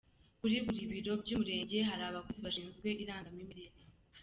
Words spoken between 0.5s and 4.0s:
buri biro by’umurenge hari abakozi bashinzwe irangamimerere.